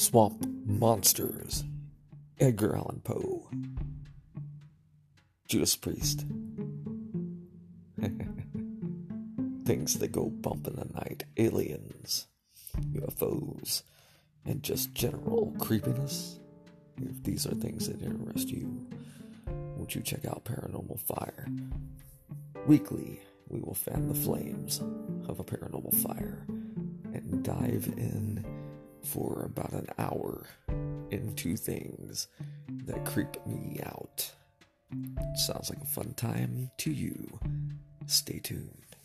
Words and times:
Swamp 0.00 0.46
Monsters, 0.64 1.62
Edgar 2.38 2.74
Allan 2.74 3.02
Poe, 3.04 3.50
Judas 5.46 5.76
Priest, 5.76 6.24
things 9.66 9.98
that 9.98 10.10
go 10.10 10.30
bump 10.30 10.66
in 10.68 10.76
the 10.76 10.88
night, 10.94 11.24
aliens, 11.36 12.28
UFOs, 12.94 13.82
and 14.46 14.62
just 14.62 14.94
general 14.94 15.54
creepiness. 15.60 16.40
If 16.96 17.22
these 17.22 17.46
are 17.46 17.54
things 17.54 17.86
that 17.86 18.00
interest 18.00 18.48
you, 18.48 18.86
won't 19.76 19.94
you 19.94 20.00
check 20.00 20.24
out 20.24 20.46
Paranormal 20.46 20.98
Fire? 20.98 21.46
Weekly, 22.66 23.20
we 23.48 23.60
will 23.60 23.74
fan 23.74 24.08
the 24.08 24.14
flames 24.14 24.80
of 25.28 25.40
a 25.40 25.44
paranormal 25.44 25.94
fire 26.02 26.46
and 27.12 27.42
dive 27.44 27.92
in 27.98 28.59
for 29.04 29.42
about 29.44 29.72
an 29.72 29.88
hour 29.98 30.46
into 31.10 31.56
things 31.56 32.28
that 32.86 33.04
creep 33.04 33.44
me 33.46 33.80
out. 33.84 34.30
Sounds 35.34 35.70
like 35.70 35.82
a 35.82 35.86
fun 35.86 36.14
time 36.14 36.70
to 36.78 36.90
you. 36.92 37.38
Stay 38.06 38.40
tuned. 38.40 38.96